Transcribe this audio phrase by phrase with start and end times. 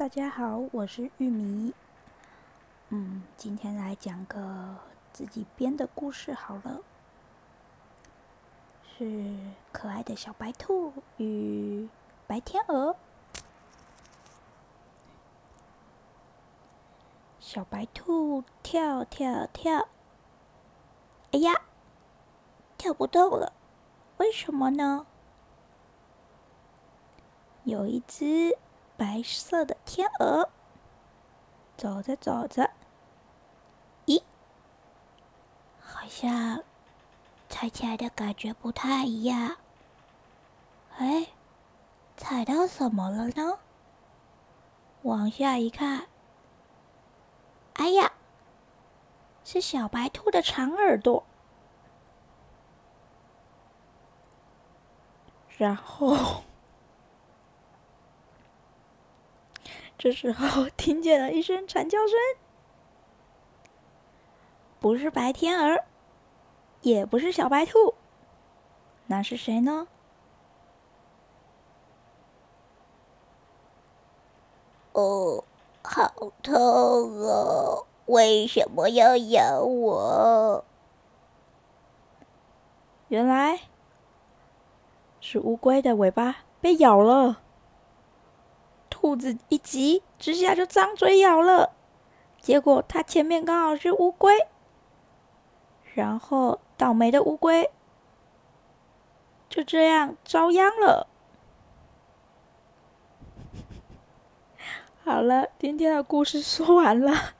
[0.00, 1.74] 大家好，我是玉米。
[2.88, 4.74] 嗯，今天来讲个
[5.12, 6.80] 自己编的故事好了，
[8.82, 9.36] 是
[9.72, 11.86] 可爱的小白兔与
[12.26, 12.96] 白天鹅。
[17.38, 19.86] 小白兔跳跳跳，
[21.32, 21.60] 哎呀，
[22.78, 23.52] 跳不动了，
[24.16, 25.04] 为什么呢？
[27.64, 28.56] 有一只。
[29.00, 30.50] 白色的天鹅，
[31.74, 32.68] 走着走着，
[34.04, 34.22] 咦，
[35.80, 36.62] 好像
[37.48, 39.56] 踩起来的感觉不太一样。
[40.98, 41.28] 哎，
[42.18, 43.58] 踩到什么了呢？
[45.00, 46.06] 往下一看，
[47.72, 48.12] 哎呀，
[49.44, 51.24] 是小白兔的长耳朵。
[55.56, 56.42] 然后。
[60.00, 62.16] 这时候 听见了一声惨叫声，
[64.80, 65.84] 不是白天鹅，
[66.80, 67.92] 也不是小白兔，
[69.08, 69.88] 那是谁呢？
[74.92, 75.44] 哦，
[75.82, 76.10] 好
[76.42, 77.84] 痛哦！
[78.06, 80.64] 为什么要咬我？
[83.08, 83.60] 原来
[85.20, 87.42] 是乌龟的尾巴被咬了。
[89.00, 91.70] 兔子一急之下就张嘴咬了，
[92.38, 94.46] 结果它前面刚好是乌龟，
[95.94, 97.70] 然后倒霉的乌龟
[99.48, 101.06] 就这样遭殃了。
[105.02, 107.32] 好了，今天的故事说完了。